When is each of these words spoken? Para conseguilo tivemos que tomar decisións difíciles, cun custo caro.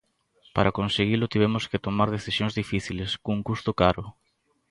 Para 0.55 0.75
conseguilo 0.79 1.31
tivemos 1.33 1.63
que 1.69 1.83
tomar 1.85 2.09
decisións 2.17 2.53
difíciles, 2.61 3.09
cun 3.23 3.37
custo 3.47 3.71
caro. 3.81 4.03